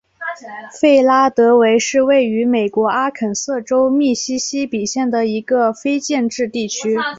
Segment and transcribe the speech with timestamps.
[0.79, 6.97] 弗拉德韦是位于美国阿肯色州密西西比县的一个非建制地区。